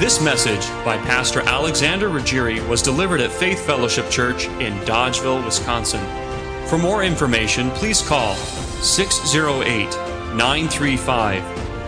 [0.00, 6.00] This message by Pastor Alexander Ruggieri was delivered at Faith Fellowship Church in Dodgeville, Wisconsin.
[6.68, 9.90] For more information, please call 608
[10.34, 11.42] 935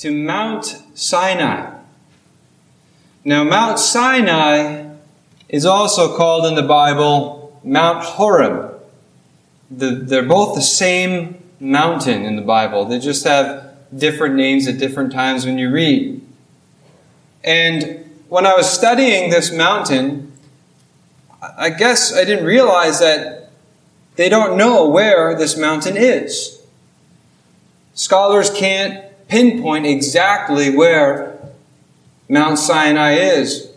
[0.00, 1.74] to Mount Sinai.
[3.22, 4.94] Now, Mount Sinai
[5.46, 8.80] is also called in the Bible Mount Horeb.
[9.70, 12.86] The, they're both the same mountain in the Bible.
[12.86, 16.22] They just have different names at different times when you read.
[17.44, 20.32] And when I was studying this mountain,
[21.42, 23.50] I guess I didn't realize that
[24.16, 26.58] they don't know where this mountain is.
[27.92, 31.38] Scholars can't pinpoint exactly where
[32.28, 33.70] Mount Sinai is.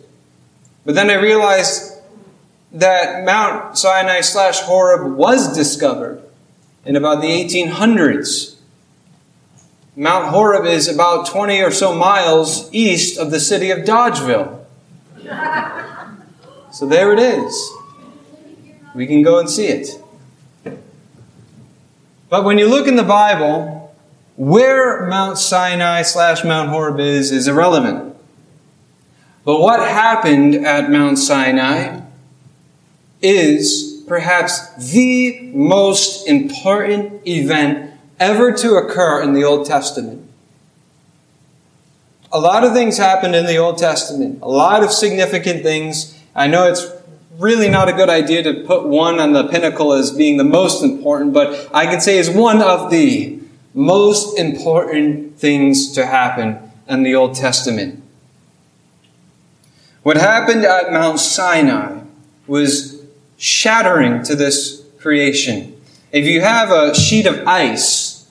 [0.84, 1.92] But then I realized
[2.72, 6.22] that Mount Sinai slash Horeb was discovered
[6.84, 8.56] in about the 1800s.
[9.96, 14.60] Mount Horeb is about 20 or so miles east of the city of Dodgeville.
[16.72, 17.72] So there it is.
[18.94, 19.88] We can go and see it.
[22.28, 23.83] But when you look in the Bible,
[24.36, 28.16] where Mount Sinai slash Mount Horeb is, is irrelevant.
[29.44, 32.00] But what happened at Mount Sinai
[33.20, 40.22] is perhaps the most important event ever to occur in the Old Testament.
[42.32, 46.18] A lot of things happened in the Old Testament, a lot of significant things.
[46.34, 46.86] I know it's
[47.38, 50.82] really not a good idea to put one on the pinnacle as being the most
[50.82, 53.43] important, but I can say is one of the
[53.74, 56.58] most important things to happen
[56.88, 58.00] in the Old Testament.
[60.04, 62.02] What happened at Mount Sinai
[62.46, 63.02] was
[63.36, 65.76] shattering to this creation.
[66.12, 68.30] If you have a sheet of ice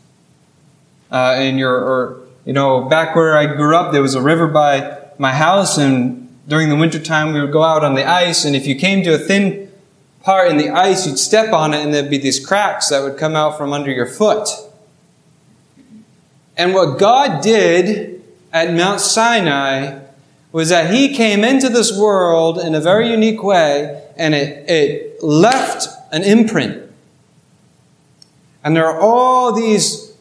[1.11, 4.47] uh, in your, or, you know, back where I grew up, there was a river
[4.47, 8.55] by my house, and during the wintertime we would go out on the ice, and
[8.55, 9.69] if you came to a thin
[10.21, 13.17] part in the ice, you'd step on it, and there'd be these cracks that would
[13.17, 14.47] come out from under your foot.
[16.55, 19.99] And what God did at Mount Sinai
[20.51, 25.23] was that He came into this world in a very unique way and it, it
[25.23, 26.81] left an imprint.
[28.63, 30.15] And there are all these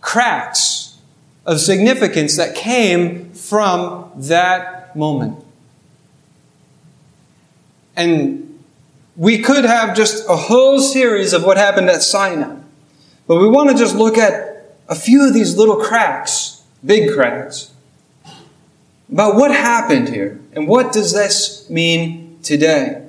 [0.00, 0.98] cracks
[1.46, 5.42] of significance that came from that moment.
[7.96, 8.62] And
[9.16, 12.56] we could have just a whole series of what happened at Sinai.
[13.26, 14.55] But we want to just look at
[14.88, 17.72] a few of these little cracks, big cracks,
[19.10, 23.02] about what happened here and what does this mean today.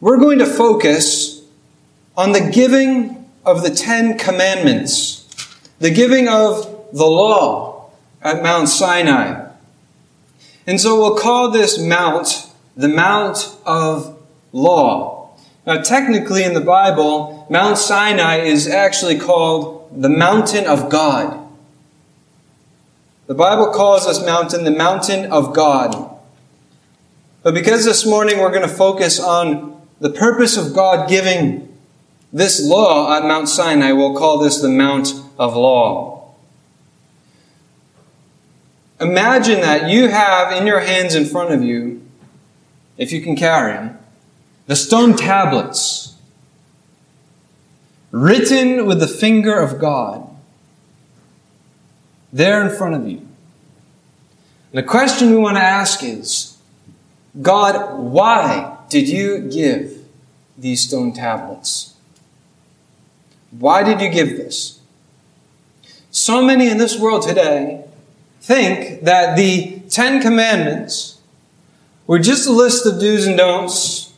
[0.00, 1.42] We're going to focus
[2.16, 5.26] on the giving of the Ten Commandments,
[5.78, 7.90] the giving of the law
[8.22, 9.46] at Mount Sinai.
[10.66, 14.18] And so we'll call this mount the Mount of
[14.52, 15.36] Law.
[15.66, 21.46] Now, technically in the Bible, Mount Sinai is actually called the Mountain of God.
[23.26, 26.18] The Bible calls this mountain the Mountain of God.
[27.42, 31.68] But because this morning we're going to focus on the purpose of God giving
[32.32, 36.34] this law at Mount Sinai, we'll call this the Mount of Law.
[39.00, 42.02] Imagine that you have in your hands in front of you,
[42.96, 43.98] if you can carry them,
[44.66, 46.07] the stone tablets
[48.10, 50.28] written with the finger of God
[52.32, 53.18] there in front of you.
[53.18, 56.58] And the question we want to ask is
[57.40, 60.04] God, why did you give
[60.56, 61.94] these stone tablets?
[63.50, 64.80] Why did you give this?
[66.10, 67.84] So many in this world today
[68.40, 71.20] think that the Ten Commandments
[72.06, 74.12] were just a list of do's and don'ts,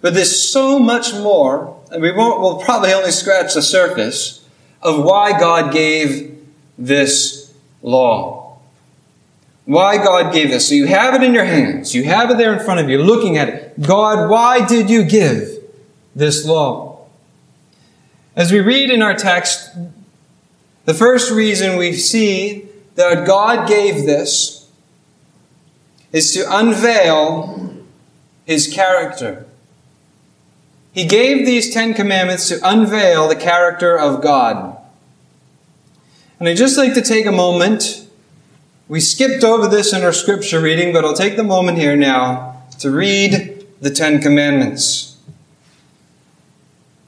[0.00, 4.46] but there's so much more, and we won't, we'll probably only scratch the surface
[4.82, 6.38] of why God gave
[6.76, 7.52] this
[7.82, 8.58] law.
[9.64, 10.68] Why God gave this.
[10.68, 11.94] So you have it in your hands.
[11.94, 13.80] You have it there in front of you, looking at it.
[13.82, 15.62] God, why did you give
[16.14, 17.06] this law?
[18.34, 19.70] As we read in our text,
[20.84, 24.70] the first reason we see that God gave this
[26.12, 27.76] is to unveil
[28.46, 29.47] his character.
[30.92, 34.76] He gave these Ten Commandments to unveil the character of God.
[36.38, 38.06] And I'd just like to take a moment.
[38.88, 42.62] We skipped over this in our scripture reading, but I'll take the moment here now
[42.78, 45.16] to read the Ten Commandments.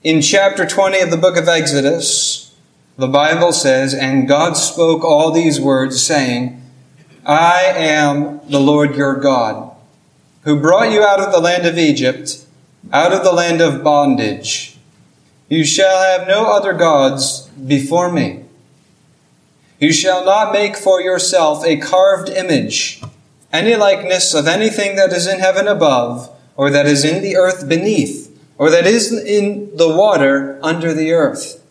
[0.02, 2.54] In chapter 20 of the book of Exodus,
[2.96, 6.62] the Bible says, And God spoke all these words, saying,
[7.24, 9.74] I am the Lord your God,
[10.42, 12.44] who brought you out of the land of Egypt,
[12.92, 14.76] out of the land of bondage.
[15.48, 18.44] You shall have no other gods before me.
[19.78, 23.02] You shall not make for yourself a carved image,
[23.52, 27.68] any likeness of anything that is in heaven above, or that is in the earth
[27.68, 31.64] beneath, or that is in the water under the earth.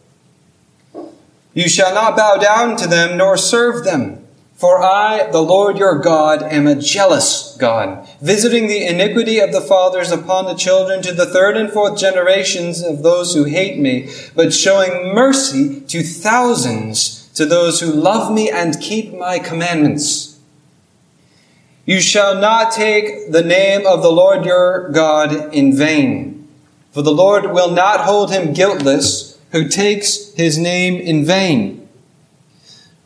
[1.54, 4.26] You shall not bow down to them nor serve them.
[4.60, 9.62] For I, the Lord your God, am a jealous God, visiting the iniquity of the
[9.62, 14.12] fathers upon the children to the third and fourth generations of those who hate me,
[14.36, 20.38] but showing mercy to thousands to those who love me and keep my commandments.
[21.86, 26.50] You shall not take the name of the Lord your God in vain,
[26.92, 31.79] for the Lord will not hold him guiltless who takes his name in vain.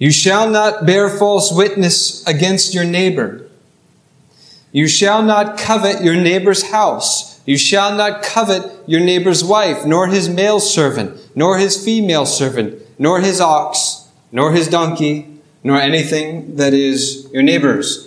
[0.00, 3.46] You shall not bear false witness against your neighbor.
[4.72, 7.40] You shall not covet your neighbor's house.
[7.46, 12.82] You shall not covet your neighbor's wife, nor his male servant, nor his female servant,
[12.98, 14.00] nor his ox
[14.32, 15.26] nor his donkey,
[15.62, 18.06] nor anything that is your neighbor's.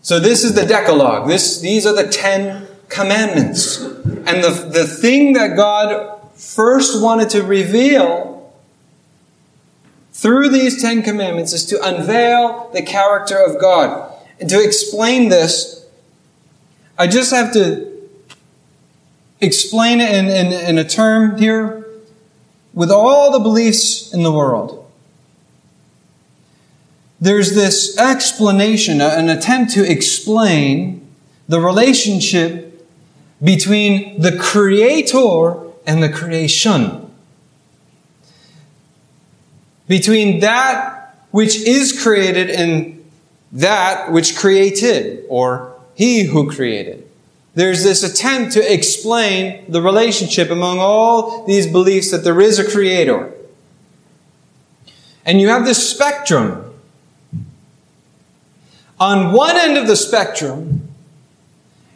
[0.00, 1.28] So this is the Decalogue.
[1.28, 3.80] This, these are the Ten Commandments.
[3.80, 8.31] And the, the thing that God first wanted to reveal
[10.12, 14.12] through these Ten Commandments is to unveil the character of God.
[14.40, 15.86] And to explain this,
[16.98, 17.90] I just have to
[19.40, 21.86] explain it in, in, in a term here
[22.74, 24.82] with all the beliefs in the world
[27.22, 31.08] there's this explanation, an attempt to explain
[31.46, 32.84] the relationship
[33.40, 35.54] between the creator
[35.86, 37.01] and the creation.
[39.88, 43.04] Between that which is created and
[43.52, 47.08] that which created, or he who created.
[47.54, 52.70] There's this attempt to explain the relationship among all these beliefs that there is a
[52.70, 53.32] creator.
[55.24, 56.72] And you have this spectrum
[58.98, 60.88] on one end of the spectrum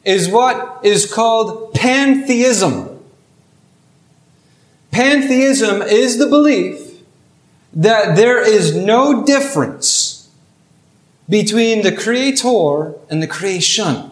[0.05, 3.01] is what is called pantheism.
[4.91, 6.86] Pantheism is the belief
[7.77, 10.31] that there is no difference
[11.29, 14.11] between the creator and the creation.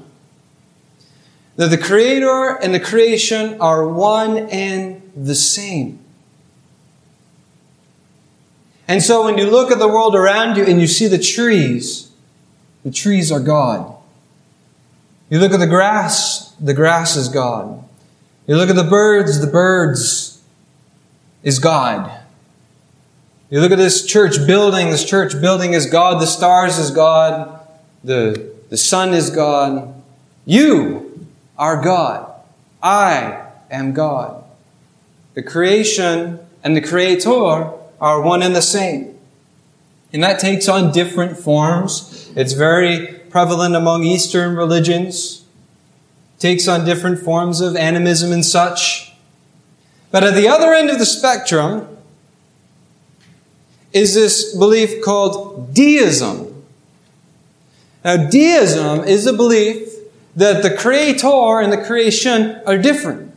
[1.57, 5.99] That the creator and the creation are one and the same.
[8.87, 12.11] And so when you look at the world around you and you see the trees,
[12.85, 13.97] the trees are God.
[15.31, 17.83] You look at the grass, the grass is God.
[18.47, 20.43] You look at the birds, the birds
[21.43, 22.24] is God.
[23.55, 27.61] You look at this church building, this church building is God, the stars is God,
[28.03, 29.95] the, the sun is God.
[30.45, 31.25] You
[31.57, 32.33] are God.
[32.83, 34.43] I am God.
[35.35, 37.71] The creation and the creator
[38.01, 39.17] are one and the same.
[40.13, 42.33] And that takes on different forms.
[42.35, 45.45] It's very prevalent among Eastern religions.
[46.39, 49.13] It takes on different forms of animism and such.
[50.11, 51.95] But at the other end of the spectrum
[53.95, 56.65] is this belief called deism.
[58.05, 59.89] Now, deism is a belief
[60.37, 63.35] that the creator and the creation are different.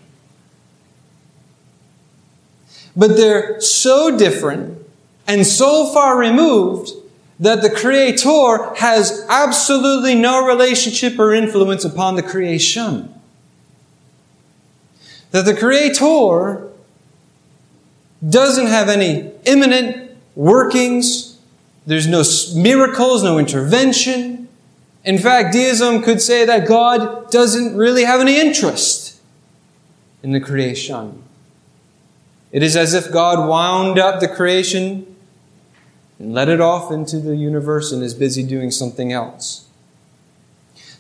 [2.96, 4.80] But they're so different
[5.28, 6.92] and so far removed
[7.40, 13.14] that the Creator has absolutely no relationship or influence upon the creation.
[15.32, 16.68] That the Creator
[18.28, 20.07] doesn't have any immanent
[20.38, 21.38] workings,
[21.88, 22.24] there's no
[22.56, 24.48] miracles, no intervention.
[25.04, 29.20] In fact, deism could say that God doesn't really have any interest
[30.22, 31.24] in the creation.
[32.52, 35.16] It is as if God wound up the creation
[36.20, 39.68] and let it off into the universe and is busy doing something else.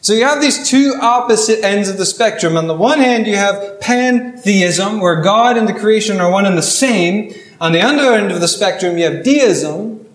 [0.02, 2.56] So you have these two opposite ends of the spectrum.
[2.56, 6.58] On the one hand, you have pantheism, where God and the creation are one and
[6.58, 7.34] the same.
[7.60, 10.06] On the other end of the spectrum, you have deism,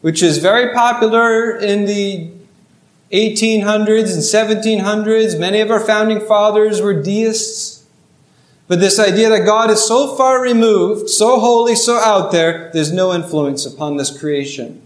[0.00, 2.30] which is very popular in the
[3.10, 5.38] 1800s and 1700s.
[5.38, 7.84] Many of our founding fathers were deists.
[8.66, 12.92] But this idea that God is so far removed, so holy, so out there, there's
[12.92, 14.80] no influence upon this creation.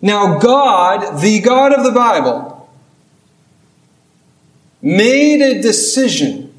[0.00, 2.70] Now, God, the God of the Bible,
[4.80, 6.54] made a decision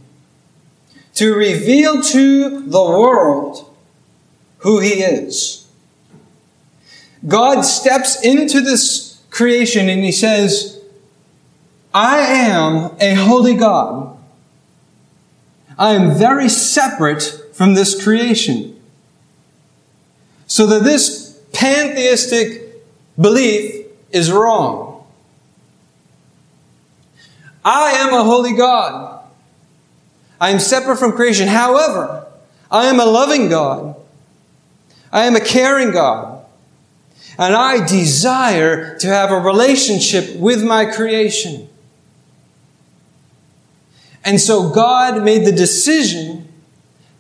[1.18, 3.74] to reveal to the world
[4.60, 5.68] who He is.
[7.28, 10.80] God steps into this creation and He says,
[11.92, 14.16] I am a holy God.
[15.80, 18.80] I am very separate from this creation.
[20.46, 22.62] So that this pantheistic
[23.20, 25.04] belief is wrong.
[27.66, 29.17] I am a holy God.
[30.40, 31.48] I am separate from creation.
[31.48, 32.26] However,
[32.70, 33.96] I am a loving God.
[35.12, 36.46] I am a caring God.
[37.40, 41.70] And I desire to have a relationship with my creation.
[44.26, 46.48] And so God made the decision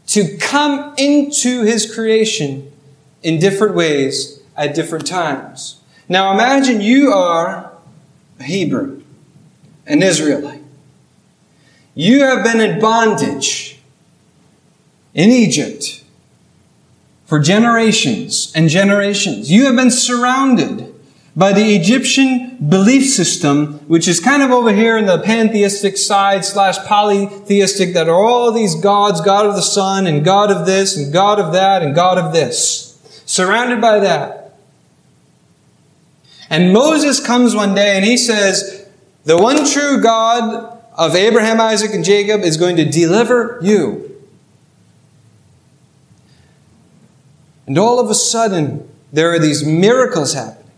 [0.07, 2.71] to come into his creation
[3.23, 5.79] in different ways at different times.
[6.09, 7.71] Now imagine you are
[8.39, 9.03] a Hebrew,
[9.85, 10.56] an Israelite.
[11.97, 13.79] You have been in bondage
[15.15, 16.03] in Egypt
[17.25, 19.51] for generations and generations.
[19.51, 20.93] You have been surrounded
[21.35, 26.45] by the Egyptian belief system, which is kind of over here in the pantheistic side
[26.45, 30.95] slash polytheistic, that are all these gods, God of the sun and God of this
[30.95, 32.99] and God of that and God of this.
[33.25, 34.53] Surrounded by that.
[36.47, 38.87] And Moses comes one day and he says,
[39.23, 44.03] The one true God of Abraham, Isaac, and Jacob is going to deliver you.
[47.67, 50.71] And all of a sudden, there are these miracles happening.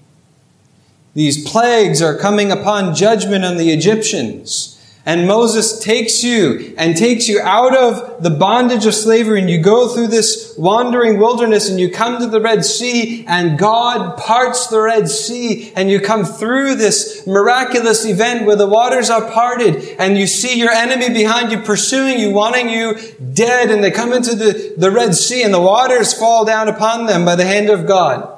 [1.13, 4.78] These plagues are coming upon judgment on the Egyptians.
[5.09, 9.59] And Moses takes you and takes you out of the bondage of slavery and you
[9.59, 14.67] go through this wandering wilderness and you come to the Red Sea and God parts
[14.67, 19.83] the Red Sea and you come through this miraculous event where the waters are parted
[19.97, 22.93] and you see your enemy behind you pursuing you, wanting you
[23.33, 27.07] dead and they come into the, the Red Sea and the waters fall down upon
[27.07, 28.31] them by the hand of God.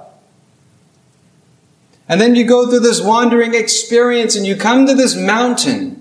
[2.07, 6.00] And then you go through this wandering experience and you come to this mountain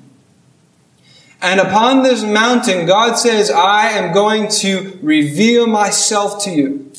[1.42, 6.92] and upon this mountain, God says, I am going to reveal myself to you.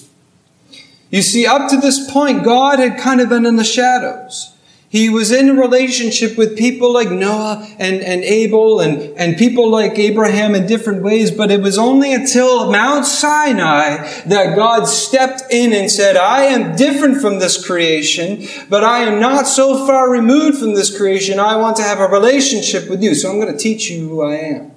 [1.12, 4.54] You see, up to this point, God had kind of been in the shadows.
[4.92, 9.70] He was in a relationship with people like Noah and, and Abel and, and people
[9.72, 15.44] like Abraham in different ways, but it was only until Mount Sinai that God stepped
[15.50, 20.12] in and said, I am different from this creation, but I am not so far
[20.12, 21.40] removed from this creation.
[21.40, 24.24] I want to have a relationship with you, so I'm going to teach you who
[24.24, 24.72] I am.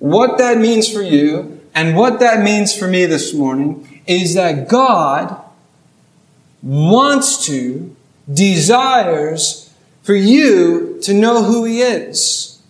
[0.00, 4.68] What that means for you and what that means for me this morning is that
[4.68, 5.43] God
[6.64, 7.94] wants to,
[8.32, 12.60] desires for you to know who He is.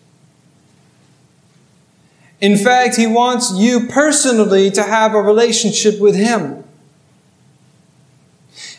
[2.40, 6.64] In fact, He wants you personally to have a relationship with Him.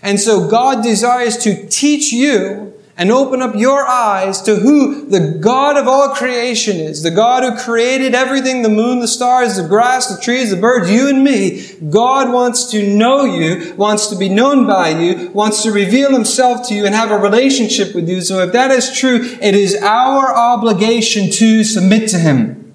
[0.03, 5.37] And so God desires to teach you and open up your eyes to who the
[5.41, 7.03] God of all creation is.
[7.03, 10.89] The God who created everything, the moon, the stars, the grass, the trees, the birds,
[10.89, 11.61] you and me.
[11.89, 16.67] God wants to know you, wants to be known by you, wants to reveal himself
[16.69, 18.21] to you and have a relationship with you.
[18.21, 22.73] So if that is true, it is our obligation to submit to him.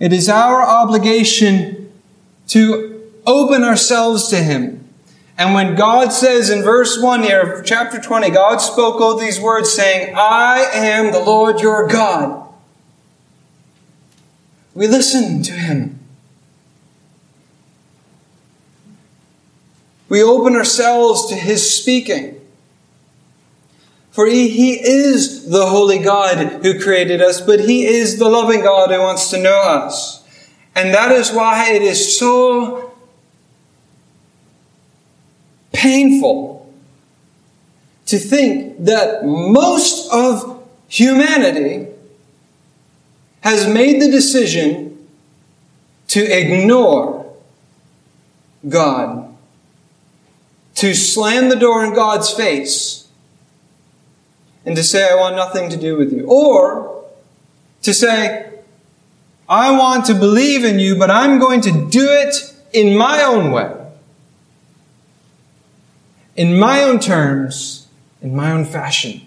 [0.00, 1.92] It is our obligation
[2.48, 4.81] to open ourselves to him.
[5.42, 9.40] And when God says in verse 1 here of chapter 20, God spoke all these
[9.40, 12.48] words saying, I am the Lord your God,
[14.72, 15.98] we listen to him.
[20.08, 22.40] We open ourselves to his speaking.
[24.12, 28.60] For he, he is the holy God who created us, but he is the loving
[28.60, 30.24] God who wants to know us.
[30.76, 32.91] And that is why it is so
[35.72, 36.72] painful
[38.06, 41.88] to think that most of humanity
[43.40, 45.08] has made the decision
[46.08, 47.34] to ignore
[48.68, 49.34] God,
[50.76, 53.08] to slam the door in God's face
[54.64, 56.26] and to say, I want nothing to do with you.
[56.26, 57.04] Or
[57.82, 58.52] to say,
[59.48, 63.50] I want to believe in you, but I'm going to do it in my own
[63.50, 63.70] way,
[66.36, 67.86] in my own terms,
[68.20, 69.22] in my own fashion.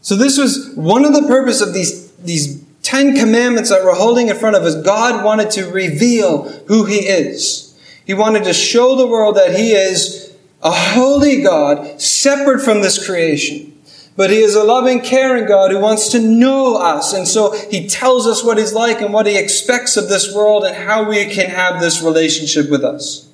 [0.00, 4.28] So this was one of the purpose of these, these Ten Commandments that we're holding
[4.28, 4.80] in front of us.
[4.84, 7.76] God wanted to reveal who He is.
[8.06, 13.04] He wanted to show the world that He is a holy God separate from this
[13.04, 13.72] creation.
[14.16, 17.12] But he is a loving, caring God who wants to know us.
[17.12, 20.64] And so he tells us what he's like and what he expects of this world
[20.64, 23.25] and how we can have this relationship with us.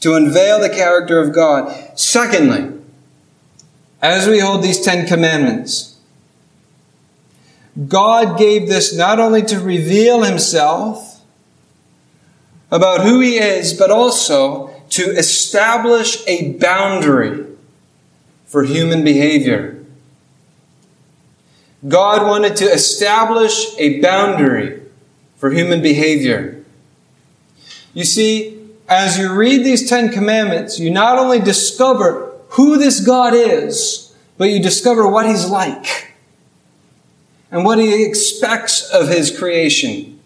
[0.00, 1.98] To unveil the character of God.
[1.98, 2.72] Secondly,
[4.00, 5.98] as we hold these Ten Commandments,
[7.86, 11.22] God gave this not only to reveal himself
[12.70, 17.46] about who he is, but also to establish a boundary
[18.46, 19.84] for human behavior.
[21.86, 24.82] God wanted to establish a boundary
[25.36, 26.62] for human behavior.
[27.94, 28.59] You see,
[28.90, 34.50] as you read these Ten Commandments, you not only discover who this God is, but
[34.50, 36.12] you discover what He's like
[37.52, 40.18] and what He expects of His creation.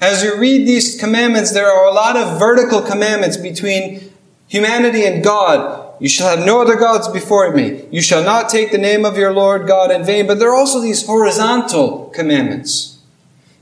[0.00, 4.10] As you read these commandments, there are a lot of vertical commandments between
[4.48, 5.84] humanity and God.
[6.00, 7.84] You shall have no other gods before me.
[7.90, 10.26] You shall not take the name of your Lord God in vain.
[10.26, 12.98] But there are also these horizontal commandments.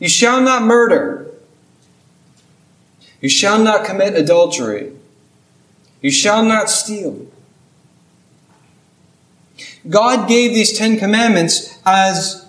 [0.00, 1.23] You shall not murder.
[3.24, 4.92] You shall not commit adultery.
[6.02, 7.26] You shall not steal.
[9.88, 12.46] God gave these Ten Commandments as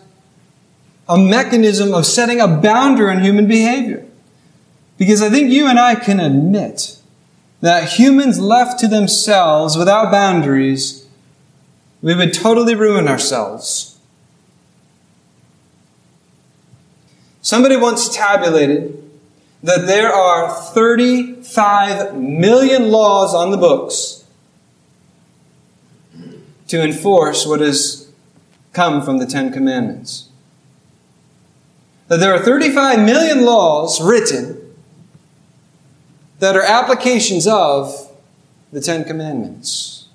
[1.07, 4.05] a mechanism of setting a boundary on human behavior.
[4.97, 6.99] Because I think you and I can admit
[7.61, 11.07] that humans left to themselves without boundaries,
[12.01, 13.97] we would totally ruin ourselves.
[17.41, 19.04] Somebody once tabulated
[19.65, 24.23] that there are 35 million laws on the books
[26.67, 28.11] to enforce what has
[28.73, 30.29] come from the Ten Commandments
[32.07, 34.61] that there are 35 million laws written
[36.39, 38.11] that are applications of
[38.71, 40.07] the Ten Commandments.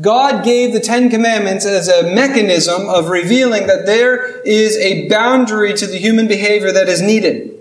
[0.00, 5.74] God gave the Ten Commandments as a mechanism of revealing that there is a boundary
[5.74, 7.57] to the human behavior that is needed.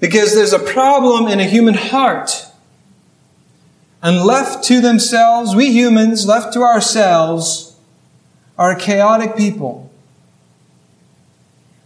[0.00, 2.46] Because there's a problem in a human heart.
[4.02, 7.76] And left to themselves, we humans, left to ourselves,
[8.58, 9.90] are chaotic people.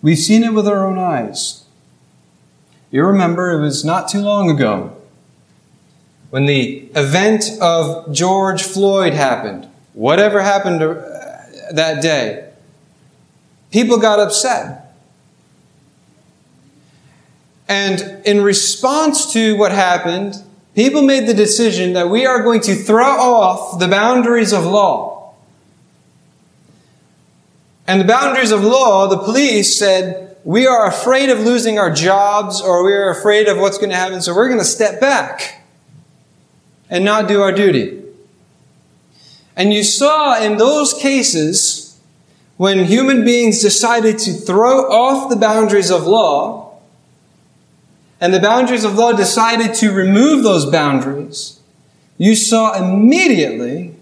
[0.00, 1.64] We've seen it with our own eyes.
[2.90, 4.96] You remember it was not too long ago
[6.31, 9.68] when the event of George Floyd happened.
[9.92, 10.94] Whatever happened uh,
[11.72, 12.50] that day,
[13.70, 14.84] people got upset.
[17.68, 20.35] And in response to what happened,
[20.74, 25.14] people made the decision that we are going to throw off the boundaries of law
[27.87, 32.61] and the boundaries of law, the police said, we are afraid of losing our jobs
[32.61, 35.66] or we are afraid of what's going to happen, so we're going to step back
[36.88, 38.03] and not do our duty.
[39.57, 42.00] And you saw in those cases
[42.57, 46.63] when human beings decided to throw off the boundaries of law,
[48.24, 51.60] and the boundaries of law decided to remove those boundaries,
[52.16, 53.94] you saw immediately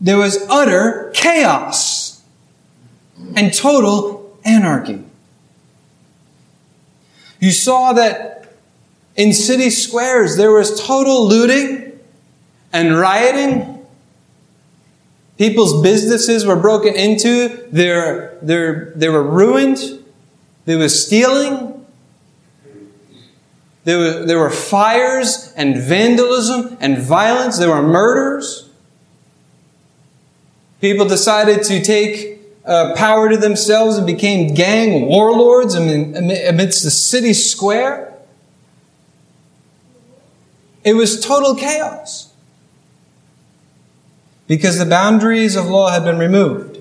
[0.00, 2.22] there was utter chaos
[3.36, 5.04] and total anarchy.
[7.38, 8.54] You saw that
[9.14, 12.00] in city squares there was total looting
[12.72, 13.86] and rioting.
[15.36, 20.02] People's businesses were broken into, they were ruined,
[20.64, 21.69] there was stealing.
[23.84, 27.58] There were, there were fires and vandalism and violence.
[27.58, 28.68] There were murders.
[30.80, 37.32] People decided to take uh, power to themselves and became gang warlords amidst the city
[37.32, 38.14] square.
[40.84, 42.32] It was total chaos
[44.46, 46.78] because the boundaries of law had been removed.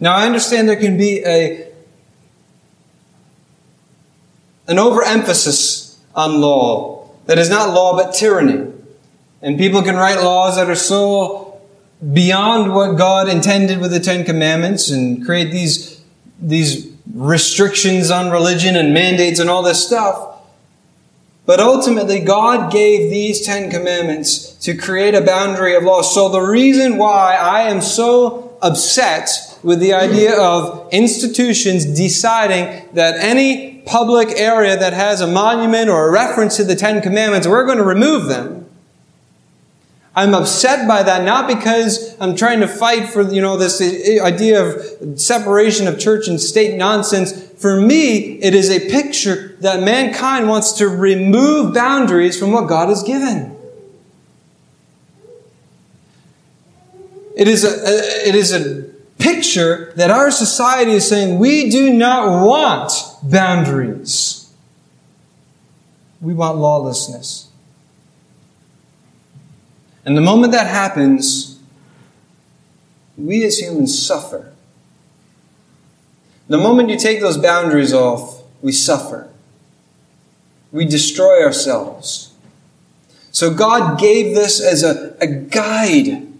[0.00, 1.70] Now, I understand there can be a,
[4.66, 8.70] an overemphasis on law that is not law but tyranny.
[9.40, 11.60] And people can write laws that are so
[12.12, 16.02] beyond what God intended with the Ten Commandments and create these,
[16.40, 20.40] these restrictions on religion and mandates and all this stuff.
[21.44, 26.02] But ultimately, God gave these Ten Commandments to create a boundary of law.
[26.02, 29.28] So the reason why I am so upset
[29.64, 36.08] with the idea of institutions deciding that any public area that has a monument or
[36.08, 38.62] a reference to the Ten Commandments, we're going to remove them
[40.14, 43.80] I'm upset by that, not because I'm trying to fight for, you know, this
[44.20, 47.50] idea of separation of church and state nonsense.
[47.52, 52.90] For me, it is a picture that mankind wants to remove boundaries from what God
[52.90, 53.56] has given.
[57.34, 58.91] It is a, it is a
[59.22, 64.52] picture that our society is saying we do not want boundaries.
[66.20, 67.48] We want lawlessness.
[70.04, 71.60] And the moment that happens,
[73.16, 74.52] we as humans suffer.
[76.48, 79.28] The moment you take those boundaries off, we suffer.
[80.72, 82.32] We destroy ourselves.
[83.30, 86.31] So God gave this as a, a guide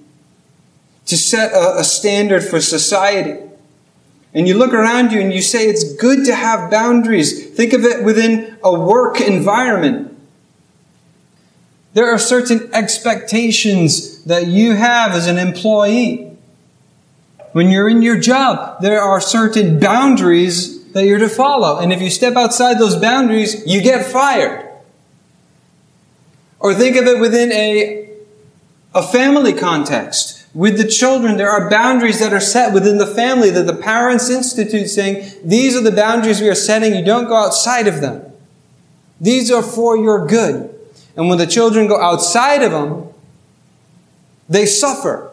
[1.06, 3.38] to set a, a standard for society.
[4.34, 7.50] And you look around you and you say it's good to have boundaries.
[7.50, 10.08] Think of it within a work environment.
[11.94, 16.30] There are certain expectations that you have as an employee.
[17.52, 21.78] When you're in your job, there are certain boundaries that you're to follow.
[21.78, 24.66] And if you step outside those boundaries, you get fired.
[26.58, 28.08] Or think of it within a,
[28.94, 30.41] a family context.
[30.54, 34.28] With the children, there are boundaries that are set within the family that the parents
[34.28, 36.94] institute saying, these are the boundaries we are setting.
[36.94, 38.22] You don't go outside of them.
[39.18, 40.68] These are for your good.
[41.16, 43.08] And when the children go outside of them,
[44.48, 45.30] they suffer.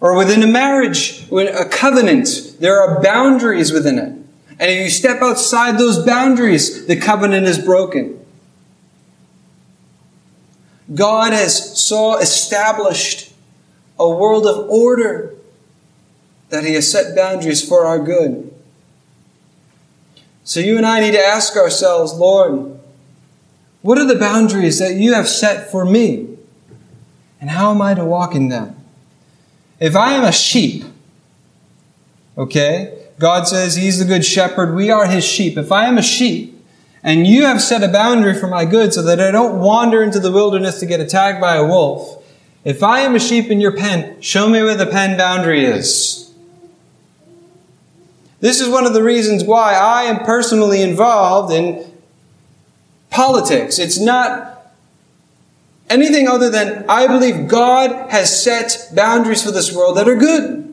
[0.00, 2.28] Or within a marriage, a covenant,
[2.60, 4.12] there are boundaries within it.
[4.60, 8.19] And if you step outside those boundaries, the covenant is broken.
[10.92, 13.32] God has so established
[13.98, 15.34] a world of order
[16.48, 18.52] that He has set boundaries for our good.
[20.42, 22.78] So you and I need to ask ourselves, Lord,
[23.82, 26.36] what are the boundaries that you have set for me?
[27.40, 28.76] And how am I to walk in them?
[29.78, 30.84] If I am a sheep,
[32.36, 35.56] okay, God says He's the good shepherd, we are His sheep.
[35.56, 36.59] If I am a sheep,
[37.02, 40.20] and you have set a boundary for my good so that I don't wander into
[40.20, 42.22] the wilderness to get attacked by a wolf,
[42.64, 46.34] if I am a sheep in your pen, show me where the pen boundary is.
[48.40, 51.90] This is one of the reasons why I am personally involved in
[53.10, 53.78] politics.
[53.78, 54.50] It's not
[55.88, 60.66] anything other than I believe God has set boundaries for this world that are good.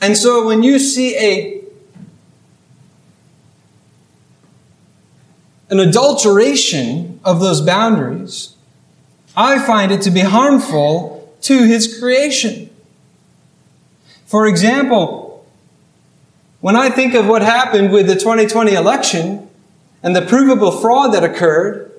[0.00, 1.53] And so when you see a
[5.70, 8.54] an adulteration of those boundaries,
[9.36, 12.70] I find it to be harmful to his creation.
[14.26, 15.46] For example,
[16.60, 19.48] when I think of what happened with the 2020 election,
[20.04, 21.90] and the provable fraud that occurred,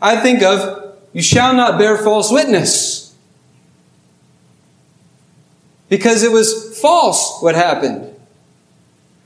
[0.00, 3.14] I think of you shall not bear false witness.
[5.90, 8.14] Because it was false what happened.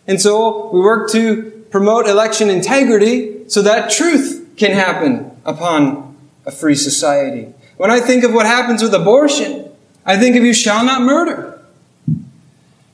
[0.08, 6.50] And so we work to promote election integrity so that truth can happen upon a
[6.50, 7.52] free society.
[7.76, 9.70] When I think of what happens with abortion,
[10.06, 11.60] I think of you shall not murder.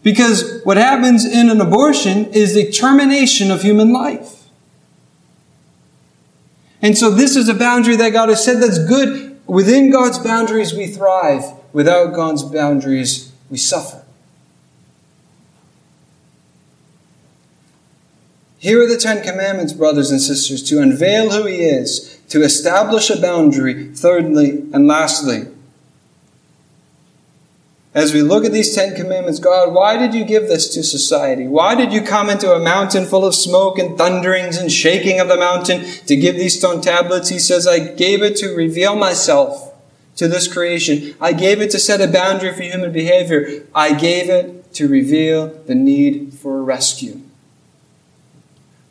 [0.03, 4.45] Because what happens in an abortion is the termination of human life.
[6.81, 9.39] And so this is a boundary that God has set that's good.
[9.47, 11.43] Within God's boundaries, we thrive.
[11.73, 14.03] Without God's boundaries, we suffer.
[18.61, 23.11] Here are the Ten Commandments, brothers and sisters, to unveil who He is, to establish
[23.11, 25.49] a boundary, thirdly and lastly,
[27.93, 31.49] as we look at these Ten Commandments, God, why did you give this to society?
[31.49, 35.27] Why did you come into a mountain full of smoke and thunderings and shaking of
[35.27, 37.31] the mountain to give these stone tablets?
[37.31, 39.75] He says, I gave it to reveal myself
[40.17, 41.17] to this creation.
[41.21, 43.65] I gave it to set a boundary for human behavior.
[43.75, 47.20] I gave it to reveal the need for rescue.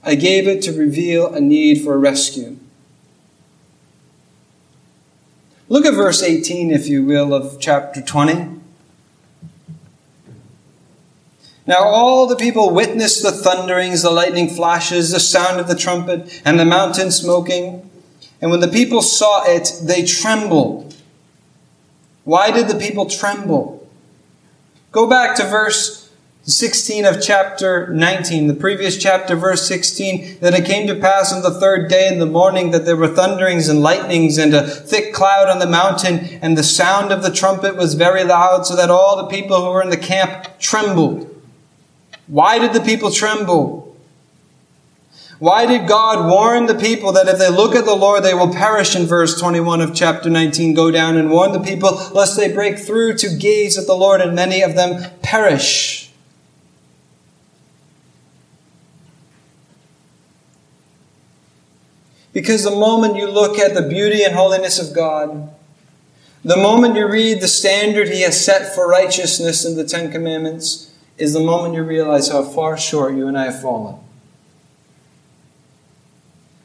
[0.03, 2.57] I gave it to reveal a need for rescue.
[5.67, 8.59] Look at verse 18, if you will, of chapter 20.
[11.67, 16.41] Now all the people witnessed the thunderings, the lightning flashes, the sound of the trumpet,
[16.43, 17.87] and the mountain smoking.
[18.41, 20.95] And when the people saw it, they trembled.
[22.23, 23.87] Why did the people tremble?
[24.91, 26.08] Go back to verse
[26.49, 31.43] 16 of chapter 19, the previous chapter, verse 16, that it came to pass on
[31.43, 35.13] the third day in the morning that there were thunderings and lightnings and a thick
[35.13, 38.89] cloud on the mountain, and the sound of the trumpet was very loud, so that
[38.89, 41.27] all the people who were in the camp trembled.
[42.25, 43.95] Why did the people tremble?
[45.37, 48.51] Why did God warn the people that if they look at the Lord, they will
[48.51, 50.73] perish in verse 21 of chapter 19?
[50.73, 54.19] Go down and warn the people lest they break through to gaze at the Lord
[54.19, 56.08] and many of them perish.
[62.33, 65.49] Because the moment you look at the beauty and holiness of God,
[66.43, 70.93] the moment you read the standard He has set for righteousness in the Ten Commandments,
[71.17, 73.95] is the moment you realize how far short you and I have fallen.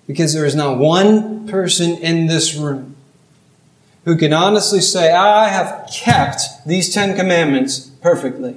[0.06, 2.94] Because there is not one person in this room
[4.04, 8.56] who can honestly say, ah, I have kept these Ten Commandments perfectly.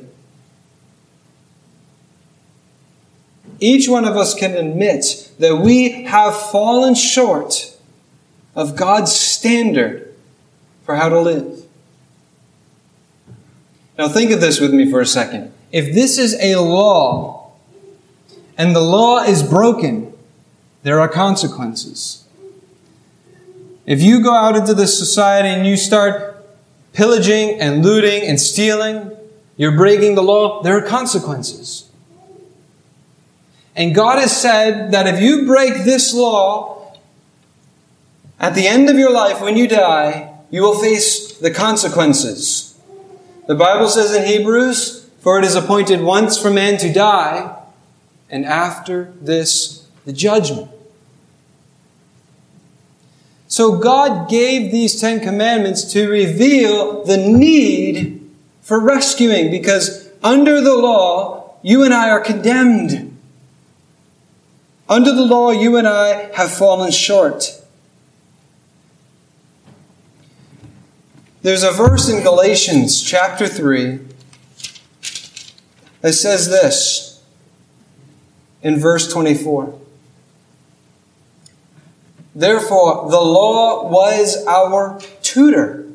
[3.59, 7.75] Each one of us can admit that we have fallen short
[8.55, 10.13] of God's standard
[10.85, 11.63] for how to live.
[13.97, 15.51] Now, think of this with me for a second.
[15.71, 17.51] If this is a law
[18.57, 20.13] and the law is broken,
[20.83, 22.25] there are consequences.
[23.85, 26.45] If you go out into this society and you start
[26.93, 29.11] pillaging and looting and stealing,
[29.55, 31.86] you're breaking the law, there are consequences.
[33.77, 36.97] And God has said that if you break this law,
[38.39, 42.75] at the end of your life, when you die, you will face the consequences.
[43.47, 47.55] The Bible says in Hebrews, For it is appointed once for man to die,
[48.31, 50.71] and after this, the judgment.
[53.47, 58.27] So God gave these Ten Commandments to reveal the need
[58.61, 63.06] for rescuing because under the law, you and I are condemned.
[64.89, 67.61] Under the law, you and I have fallen short.
[71.41, 73.99] There's a verse in Galatians chapter 3
[76.01, 77.23] that says this
[78.61, 79.79] in verse 24.
[82.33, 85.85] Therefore, the law was our tutor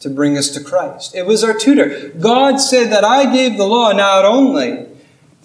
[0.00, 1.14] to bring us to Christ.
[1.14, 2.10] It was our tutor.
[2.10, 4.85] God said that I gave the law not only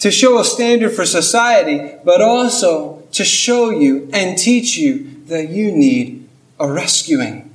[0.02, 5.50] to show a standard for society, but also to show you and teach you that
[5.50, 6.28] you need
[6.60, 7.54] a rescuing.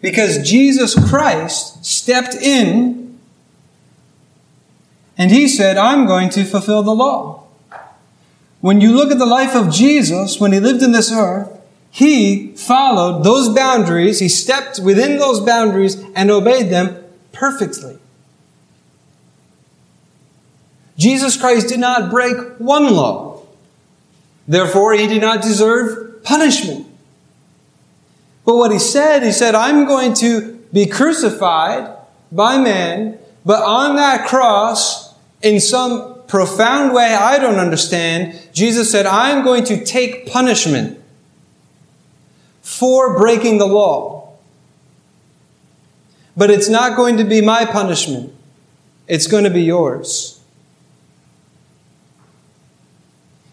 [0.00, 3.18] Because Jesus Christ stepped in
[5.18, 7.44] and he said, I'm going to fulfill the law.
[8.62, 11.50] When you look at the life of Jesus, when he lived in this earth,
[11.90, 16.96] he followed those boundaries, he stepped within those boundaries and obeyed them
[17.32, 17.98] perfectly.
[21.00, 23.42] Jesus Christ did not break one law.
[24.46, 26.86] Therefore, he did not deserve punishment.
[28.44, 31.90] But what he said, he said, I'm going to be crucified
[32.30, 39.06] by man, but on that cross, in some profound way I don't understand, Jesus said,
[39.06, 41.00] I'm going to take punishment
[42.60, 44.34] for breaking the law.
[46.36, 48.34] But it's not going to be my punishment.
[49.08, 50.39] It's going to be yours.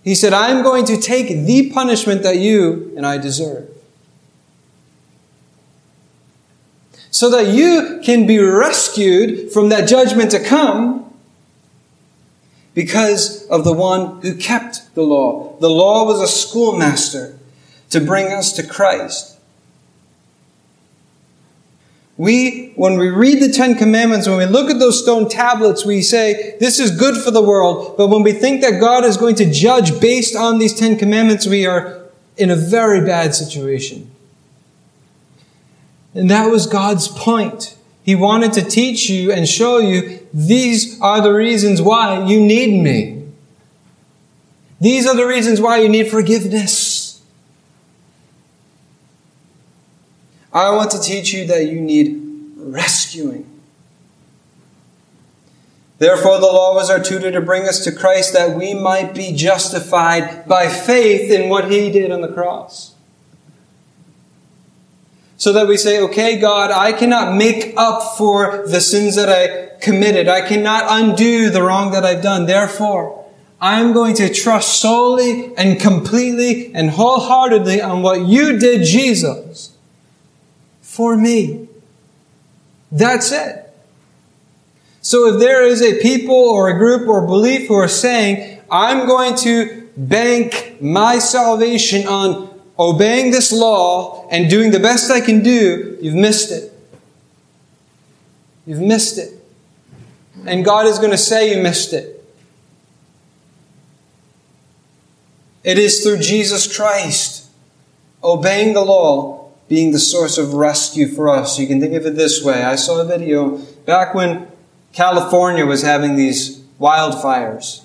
[0.07, 3.67] He said, I'm going to take the punishment that you and I deserve.
[7.11, 11.13] So that you can be rescued from that judgment to come
[12.73, 15.57] because of the one who kept the law.
[15.59, 17.37] The law was a schoolmaster
[17.89, 19.36] to bring us to Christ.
[22.17, 26.01] We, when we read the Ten Commandments, when we look at those stone tablets, we
[26.01, 27.95] say, this is good for the world.
[27.95, 31.45] But when we think that God is going to judge based on these Ten Commandments,
[31.45, 32.01] we are
[32.35, 34.09] in a very bad situation.
[36.15, 37.77] And that was God's point.
[38.03, 42.81] He wanted to teach you and show you these are the reasons why you need
[42.81, 43.27] me.
[44.79, 46.86] These are the reasons why you need forgiveness.
[50.57, 52.19] I want to teach you that you need
[52.57, 53.47] rescuing.
[55.99, 59.35] Therefore, the law was our tutor to bring us to Christ that we might be
[59.35, 62.95] justified by faith in what he did on the cross.
[65.37, 69.77] So that we say, okay, God, I cannot make up for the sins that I
[69.79, 70.27] committed.
[70.27, 72.47] I cannot undo the wrong that I've done.
[72.47, 79.76] Therefore, I'm going to trust solely and completely and wholeheartedly on what you did, Jesus,
[80.97, 81.67] for me.
[82.91, 83.63] That's it.
[85.01, 88.59] So if there is a people or a group or a belief who are saying,
[88.69, 95.21] I'm going to bank my salvation on obeying this law and doing the best I
[95.21, 96.73] can do, you've missed it.
[98.65, 99.33] You've missed it.
[100.45, 102.15] And God is going to say you missed it.
[105.63, 107.49] It is through Jesus Christ,
[108.23, 109.36] obeying the law,
[109.67, 111.59] being the source of rescue for us.
[111.59, 112.63] You can think of it this way.
[112.63, 114.47] I saw a video back when
[114.93, 117.83] California was having these wildfires.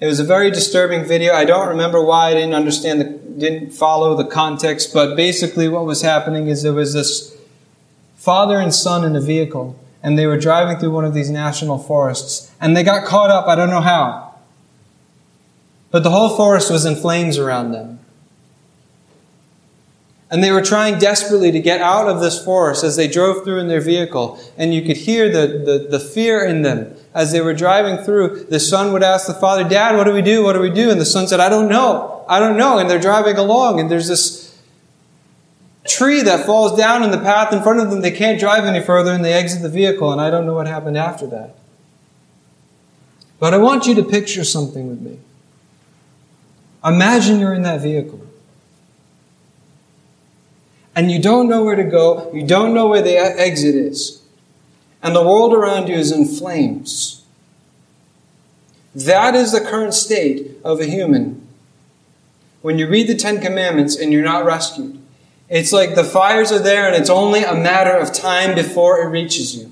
[0.00, 1.32] It was a very disturbing video.
[1.34, 5.86] I don't remember why I didn't understand the, didn't follow the context, but basically what
[5.86, 7.36] was happening is there was this
[8.16, 11.78] father and son in a vehicle, and they were driving through one of these national
[11.78, 14.34] forests, and they got caught up, I don't know how.
[15.90, 18.00] But the whole forest was in flames around them.
[20.28, 23.60] And they were trying desperately to get out of this forest as they drove through
[23.60, 24.40] in their vehicle.
[24.58, 28.46] And you could hear the, the, the, fear in them as they were driving through.
[28.46, 30.42] The son would ask the father, Dad, what do we do?
[30.42, 30.90] What do we do?
[30.90, 32.24] And the son said, I don't know.
[32.28, 32.78] I don't know.
[32.78, 34.60] And they're driving along, and there's this
[35.86, 38.00] tree that falls down in the path in front of them.
[38.00, 40.10] They can't drive any further, and they exit the vehicle.
[40.10, 41.54] And I don't know what happened after that.
[43.38, 45.18] But I want you to picture something with me.
[46.84, 48.25] Imagine you're in that vehicle.
[50.96, 54.22] And you don't know where to go, you don't know where the exit is.
[55.02, 57.22] And the world around you is in flames.
[58.94, 61.46] That is the current state of a human.
[62.62, 64.98] When you read the Ten Commandments and you're not rescued,
[65.50, 69.10] it's like the fires are there and it's only a matter of time before it
[69.10, 69.70] reaches you.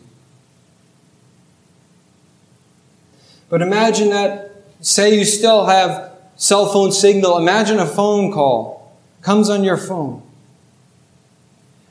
[3.49, 7.39] But imagine that, say you still have cell phone signal.
[7.39, 10.24] Imagine a phone call comes on your phone.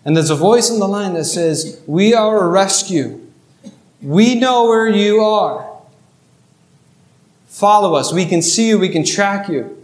[0.05, 3.19] And there's a voice on the line that says, We are a rescue.
[4.01, 5.69] We know where you are.
[7.47, 8.11] Follow us.
[8.11, 8.79] We can see you.
[8.79, 9.83] We can track you.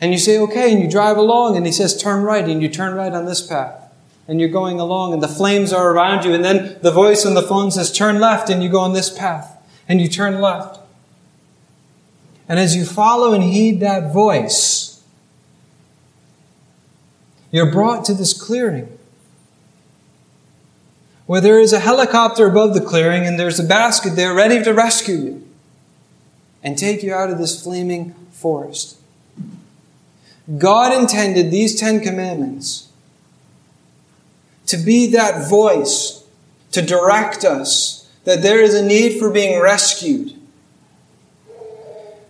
[0.00, 2.68] And you say, okay, and you drive along, and he says, turn right, and you
[2.68, 3.90] turn right on this path.
[4.28, 7.32] And you're going along, and the flames are around you, and then the voice on
[7.32, 9.56] the phone says, turn left, and you go on this path,
[9.88, 10.78] and you turn left.
[12.48, 14.93] And as you follow and heed that voice,
[17.54, 18.98] you're brought to this clearing
[21.26, 24.72] where there is a helicopter above the clearing and there's a basket there ready to
[24.72, 25.48] rescue you
[26.64, 28.98] and take you out of this flaming forest.
[30.58, 32.88] God intended these Ten Commandments
[34.66, 36.24] to be that voice
[36.72, 40.34] to direct us that there is a need for being rescued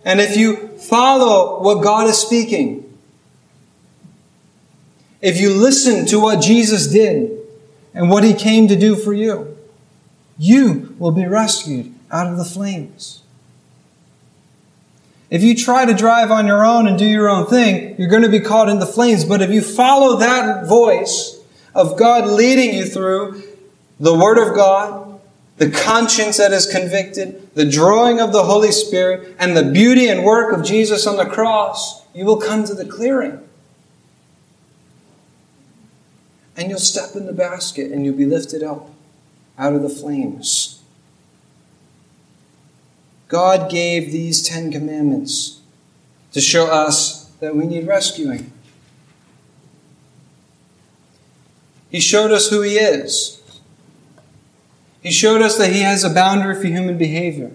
[0.05, 2.84] and if you follow what God is speaking,
[5.25, 7.31] if you listen to what Jesus did
[7.95, 9.57] and what he came to do for you,
[10.37, 13.23] you will be rescued out of the flames.
[15.31, 18.21] If you try to drive on your own and do your own thing, you're going
[18.21, 19.25] to be caught in the flames.
[19.25, 21.41] But if you follow that voice
[21.73, 23.41] of God leading you through
[23.99, 25.19] the Word of God,
[25.57, 30.23] the conscience that is convicted, the drawing of the Holy Spirit, and the beauty and
[30.23, 33.41] work of Jesus on the cross, you will come to the clearing.
[36.57, 38.89] And you'll step in the basket and you'll be lifted up
[39.57, 40.81] out of the flames.
[43.27, 45.59] God gave these Ten Commandments
[46.31, 48.51] to show us that we need rescuing.
[51.89, 53.41] He showed us who He is.
[55.01, 57.51] He showed us that He has a boundary for human behavior.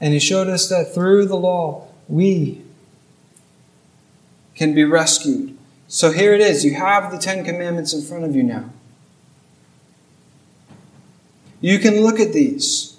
[0.00, 2.62] And He showed us that through the law, we
[4.54, 5.57] can be rescued.
[5.88, 6.64] So here it is.
[6.64, 8.70] You have the Ten Commandments in front of you now.
[11.60, 12.96] You can look at these.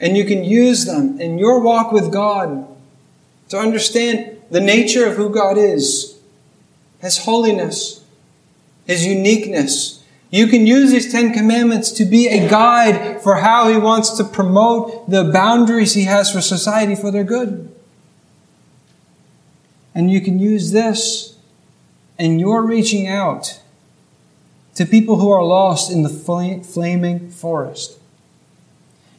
[0.00, 2.66] And you can use them in your walk with God
[3.48, 6.18] to understand the nature of who God is,
[7.00, 8.04] His holiness,
[8.86, 9.98] His uniqueness,
[10.30, 14.24] you can use these Ten Commandments to be a guide for how He wants to
[14.24, 17.74] promote the boundaries He has for society for their good.
[19.98, 21.36] And you can use this
[22.20, 23.58] and you're reaching out
[24.76, 27.98] to people who are lost in the flaming forest.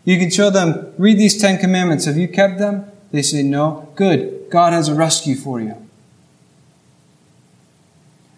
[0.06, 2.06] You can show them, read these Ten Commandments.
[2.06, 2.90] Have you kept them?
[3.12, 3.92] They say, no.
[3.98, 4.50] Good.
[4.50, 5.76] God has a rescue for you.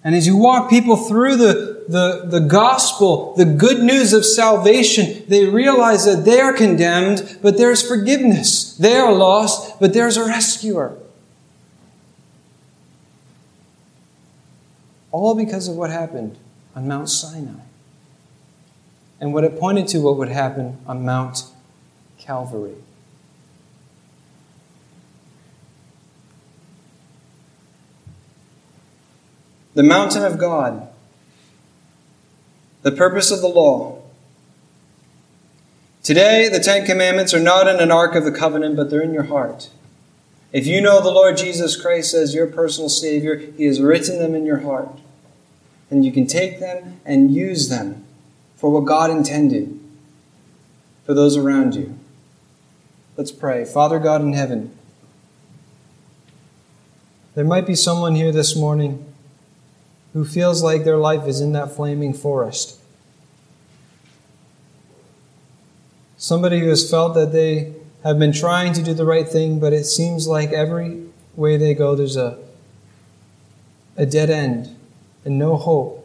[0.03, 5.25] And as you walk people through the, the, the gospel, the good news of salvation,
[5.27, 8.75] they realize that they are condemned, but there's forgiveness.
[8.77, 10.97] They are lost, but there's a rescuer.
[15.11, 16.37] All because of what happened
[16.75, 17.59] on Mount Sinai.
[19.19, 21.43] And what it pointed to what would happen on Mount
[22.17, 22.75] Calvary.
[29.73, 30.89] The mountain of God,
[32.81, 34.01] the purpose of the law.
[36.03, 39.13] Today, the Ten Commandments are not in an ark of the covenant, but they're in
[39.13, 39.69] your heart.
[40.51, 44.35] If you know the Lord Jesus Christ as your personal Savior, He has written them
[44.35, 44.89] in your heart.
[45.89, 48.05] And you can take them and use them
[48.55, 49.79] for what God intended
[51.05, 51.97] for those around you.
[53.17, 53.65] Let's pray.
[53.65, 54.77] Father God in heaven,
[57.35, 59.05] there might be someone here this morning
[60.13, 62.77] who feels like their life is in that flaming forest.
[66.17, 67.73] Somebody who has felt that they
[68.03, 71.03] have been trying to do the right thing, but it seems like every
[71.35, 72.37] way they go, there's a,
[73.95, 74.75] a dead end
[75.23, 75.97] and no hope.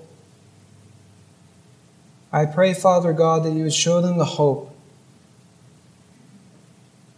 [2.32, 4.76] I pray, Father God, that you would show them the hope.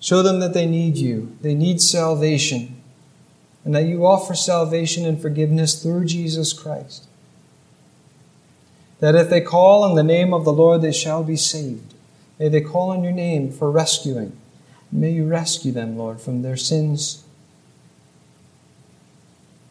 [0.00, 2.80] Show them that they need you, they need salvation,
[3.64, 7.08] and that you offer salvation and forgiveness through Jesus Christ.
[9.00, 11.94] That if they call on the name of the Lord, they shall be saved.
[12.38, 14.36] May they call on your name for rescuing.
[14.90, 17.24] May you rescue them, Lord, from their sins.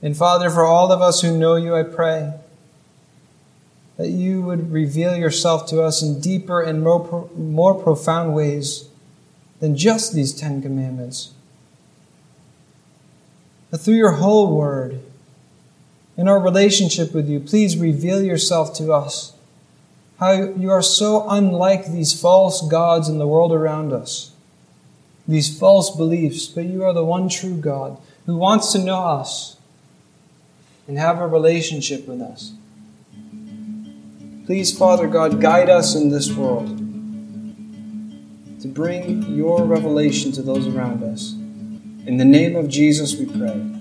[0.02, 2.34] And Father, for all of us who know you, I pray
[3.98, 8.88] that you would reveal yourself to us in deeper and more, more profound ways
[9.60, 11.34] than just these Ten Commandments.
[13.72, 15.02] But through your whole word,
[16.16, 19.34] in our relationship with you, please reveal yourself to us.
[20.20, 24.32] How you are so unlike these false gods in the world around us,
[25.28, 29.58] these false beliefs, but you are the one true God who wants to know us
[30.88, 32.54] and have a relationship with us.
[34.46, 36.78] Please, Father God, guide us in this world
[38.62, 41.34] to bring your revelation to those around us.
[41.34, 43.78] In the name of Jesus, we pray.